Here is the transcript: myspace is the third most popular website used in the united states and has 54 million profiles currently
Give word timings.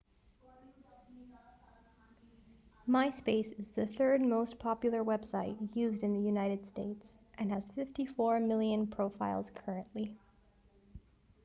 myspace 2.89 3.53
is 3.59 3.69
the 3.69 3.85
third 3.85 4.19
most 4.19 4.57
popular 4.57 5.03
website 5.03 5.55
used 5.75 6.01
in 6.01 6.11
the 6.15 6.19
united 6.19 6.65
states 6.65 7.15
and 7.37 7.51
has 7.51 7.69
54 7.69 8.39
million 8.39 8.87
profiles 8.87 9.51
currently 9.63 10.15